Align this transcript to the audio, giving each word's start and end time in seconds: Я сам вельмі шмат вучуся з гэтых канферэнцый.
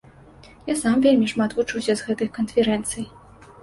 Я 0.71 0.75
сам 0.85 0.97
вельмі 1.05 1.29
шмат 1.33 1.55
вучуся 1.59 1.93
з 2.01 2.11
гэтых 2.11 2.35
канферэнцый. 2.43 3.11